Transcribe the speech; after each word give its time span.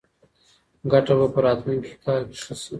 ګټه 0.91 1.13
به 1.19 1.27
په 1.33 1.39
راتلونکي 1.45 1.93
کال 2.03 2.21
کې 2.29 2.37
ښه 2.43 2.53
شي. 2.61 2.69